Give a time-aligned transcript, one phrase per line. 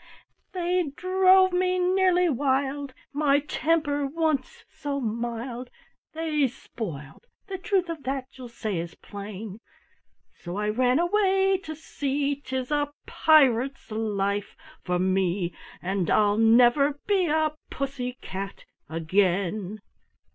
[0.53, 5.69] "They drove me nearly wild, My temper, once so mild,
[6.13, 9.59] They spoiled the truth of that you'll say is plain
[10.33, 15.53] So I ran away to sea 'Tis a pirate's life for me,
[15.83, 19.81] And I'll never be a Pussy cat again!"